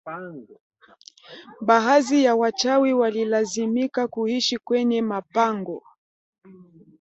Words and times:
Baadhi 1.61 2.23
ya 2.23 2.35
wachawi 2.35 2.93
walilazimika 2.93 4.07
kuishi 4.07 4.57
kwenye 4.57 5.01
mapango 5.01 5.83